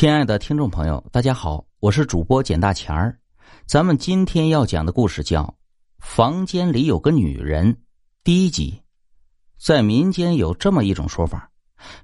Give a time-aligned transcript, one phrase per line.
[0.00, 3.14] 亲爱的听众朋友，大家好，我是主播简大钱儿。
[3.66, 5.42] 咱们今天要讲的故事叫
[5.98, 7.70] 《房间里有个女人》
[8.24, 8.80] 第一集。
[9.62, 11.50] 在民间有这么一种说法，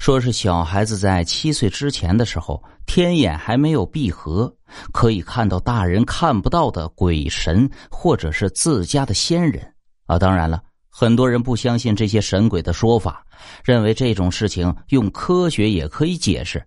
[0.00, 4.52] 说是小孩子在七岁之前的时候，天眼还没有闭合，
[4.92, 9.72] 可以看到大人看不到的鬼神或者是自家的先人
[10.06, 10.18] 啊。
[10.18, 13.24] 当然了，很多人不相信这些神鬼的说法，
[13.62, 16.60] 认为这种事情用科学也可以解释。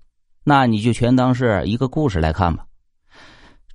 [0.49, 2.65] 那你就全当是一个故事来看吧。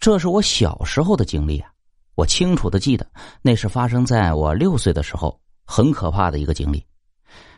[0.00, 1.68] 这是我小时候的经历啊，
[2.14, 3.06] 我清楚的记得，
[3.42, 6.82] 那是发生在我六岁的时候，很可怕的一个经历。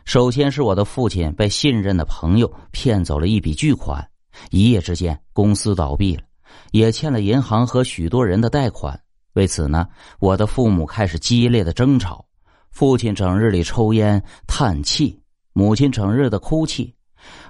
[0.03, 4.05] 首先是我的父亲被信任的朋友骗走了一笔巨款，
[4.49, 6.23] 一夜之间公司倒闭了，
[6.71, 8.99] 也欠了银行和许多人的贷款。
[9.35, 9.87] 为此呢，
[10.19, 12.25] 我的父母开始激烈的争吵，
[12.69, 15.17] 父亲整日里抽烟叹气，
[15.53, 16.93] 母亲整日的哭泣。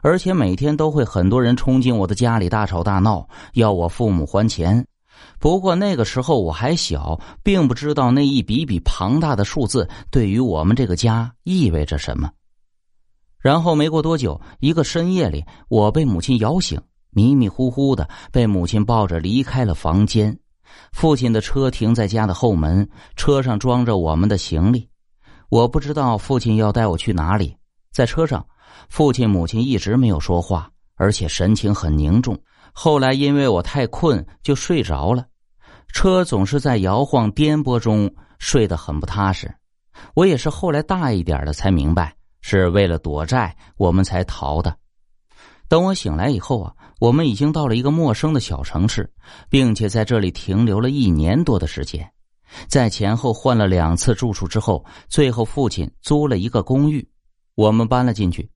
[0.01, 4.85] 而且每天都会很多人冲进我的家里大吵大闹，要我父母还钱。
[5.39, 12.29] 不过那个时候我还小，并不知道那一笔笔庞大的数字对于我们这个家意味着什么。
[13.39, 20.37] 然后没过多久，一个深夜里，我被母亲摇醒，迷迷糊糊的被母亲抱着离开了房间。
[20.91, 24.89] 父亲的车停在家的后门，车上装着我们的行李。
[25.49, 27.55] 我不知道父亲要带我去哪里，
[27.95, 28.45] 在车上。
[28.89, 32.37] 父亲、母亲一直没有说话，而且神情很凝重。
[32.73, 35.25] 后来因为我太困，就睡着了。
[35.93, 39.49] 车总是在摇晃颠簸中睡得很不踏实。
[40.13, 44.75] 我也是后来大一点的才明白，是为了躲债，我们才逃的。
[45.69, 49.09] 等我醒来以后啊，我们已经到了一个陌生的小城市，
[49.49, 52.05] 并且在这里停留了一年多的时间。
[52.67, 57.07] 在前后换了两次住处之后，最后父亲租了一个公寓，
[57.55, 58.49] 我们搬了进去。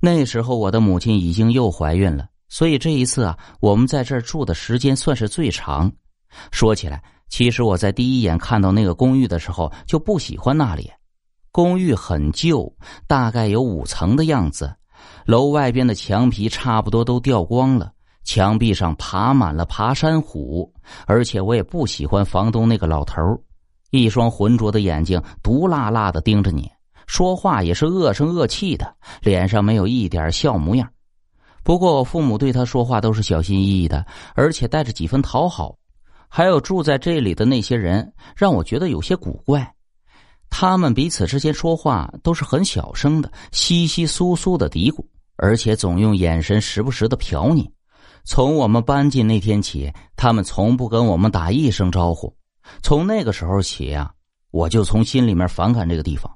[0.00, 5.90] 那时候我的母亲已经又怀孕了，所以这一次啊，我们在这儿住的时间算是最长。
[6.50, 10.90] 说起来，其实我在第一眼看到那个公寓的时候就不喜欢那里。
[11.52, 12.70] 公寓很旧，
[13.06, 14.74] 大概有五层的样子，
[15.24, 17.92] 楼外边的墙皮差不多都掉光了，
[18.24, 20.70] 墙壁上爬满了爬山虎，
[21.06, 23.22] 而且我也不喜欢房东那个老头
[23.92, 26.68] 一双浑浊的眼睛毒辣辣的盯着你。
[27.06, 30.88] 说话也是恶声恶气的，脸上没有一点笑模样。
[31.62, 34.04] 不过我父母对他说话都是小心翼翼的，
[34.34, 35.76] 而且带着几分讨好。
[36.28, 39.74] 还有住在这里的那些人，让我觉得有些古怪。
[40.50, 45.04] 他们彼此之间说话都是很小声的，稀稀疏疏的嘀咕，
[45.36, 47.70] 而且总用眼神时不时的瞟你。
[48.24, 52.34] 从我们搬进那天起，他们从不跟我们打一声招呼。
[52.82, 54.12] 从那个时候起呀，
[54.50, 56.30] 我就从心里面反感这个地方。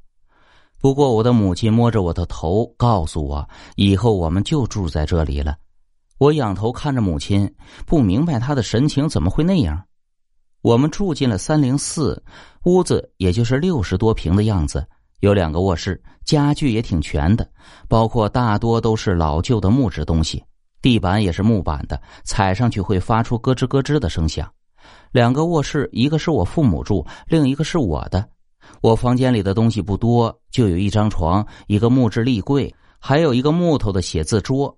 [0.81, 5.57] 不过，我的母亲摸着我的头，告诉我以后我们就住在这里了。
[6.19, 7.53] 我仰头看着母亲，
[7.85, 9.83] 不明白她的神情怎么会那样。
[10.63, 12.23] 我们住进了三零四
[12.65, 14.87] 屋子，也就是六十多平的样子，
[15.21, 17.49] 有两个卧室，家具也挺全的，
[17.89, 20.45] 包括大多都是老旧的木质东西，
[20.81, 24.49] 地板也是木板的，踩上去会发出咯吱咯吱的声响。
[25.11, 28.29] 两个卧室，一个是我父母住，另一个是我的。
[28.81, 34.77] 我房间里的东西不多，就有一张床、一个木质立柜，还有一个木头的写字桌。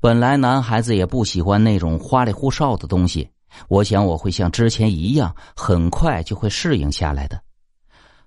[0.00, 3.28] 本来男孩子也不喜欢那种花里胡哨的东西，
[3.68, 7.40] 我想我会像之前一样，很快就会适应下来的。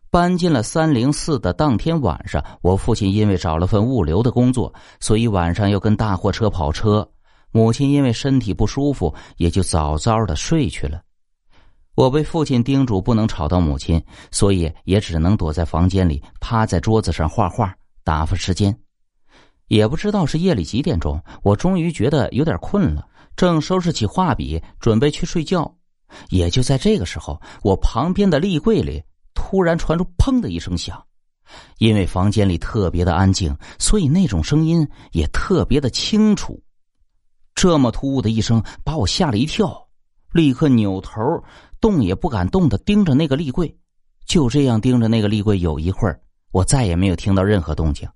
[0.09, 7.07] 搬进了三零四的当天晚上，我父亲因为找了份物流的工作，所以晚上要跟大货车跑车。
[7.51, 11.01] 母亲因为身体不舒服，也就早早的睡去了。
[11.95, 17.73] 我被父亲叮嘱不能吵到母亲，所以也只能躲在房间里，趴在桌子上画画
[18.03, 18.75] 打发时间。
[19.67, 25.71] 也不知道是夜里几点钟，我终于觉得有点困了，正收拾起画笔准备去睡觉。
[26.29, 29.01] 也就在这个时候，我旁边的立柜里
[29.33, 31.03] 突然传出“砰”的一声响。
[31.77, 36.59] 因为房间里特别的安静，所以那种声音也特别的清楚。
[37.53, 39.88] 这么突兀的一声把我吓了一跳，
[40.31, 41.21] 立刻扭头。
[41.83, 43.75] 动也不敢动的盯着那个立柜，
[44.25, 46.18] 就这样盯着那个立柜有一会儿，
[46.53, 48.07] 我再也没有听到任何动静。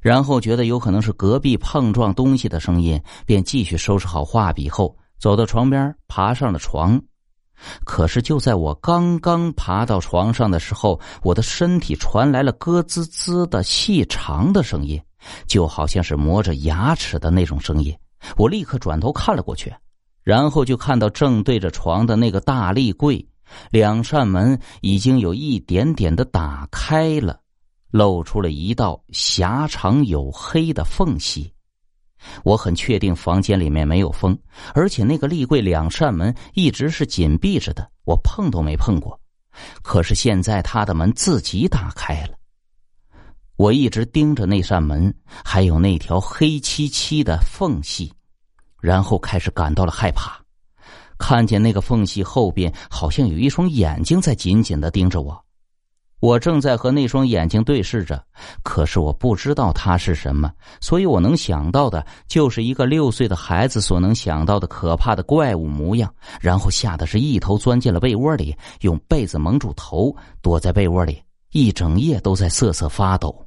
[0.00, 6.98] 然后觉得有可能是隔壁碰撞东西的声音，便继续收拾好画笔后，走到床边，爬上了床。
[7.84, 14.98] 可是就在我刚刚爬到床上的时候，我的身体传来了咯吱吱的细长的声音，
[15.46, 17.94] 就好像是磨着牙齿的那种声音。
[18.38, 19.70] 我立刻转头看了过去。
[20.26, 23.24] 然后就看到正对着床的那个大立柜，
[23.70, 27.38] 两扇门已经有一点点的打开了，
[27.92, 31.52] 露出了一道狭长黝黑的缝隙。
[32.42, 34.36] 我很确定房间里面没有风，
[34.74, 39.16] 而且那个立柜两扇门一直是紧闭着的，我碰都没碰过。
[39.80, 42.30] 可是现在他的门自己打开了。
[43.54, 45.14] 我一直盯着那扇门，
[45.44, 48.12] 还有那条黑漆漆的缝隙，
[48.86, 50.40] 然后开始感到了害怕。
[51.18, 55.36] 看见那个缝隙后边好像有一双眼睛在紧紧的盯着我。
[56.20, 58.24] 我正在和那双眼睛对视着，
[58.62, 73.45] 可是我不知道它是什么，所以我能想到的就是一个六岁的孩子所能想到的可怕的怪物模样，然后吓得是一头钻进了被窝里，用被子蒙住头，躲在被窝里，一整夜都在瑟瑟发抖。